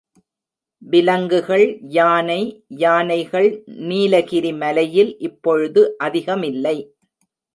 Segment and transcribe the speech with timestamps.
[0.81, 1.65] விலங்குகள்
[1.89, 2.39] யானை
[2.77, 3.49] யானைகள்
[3.89, 6.75] நீலகிரி மலையில் இப்பொழுது அதிகமில்லை.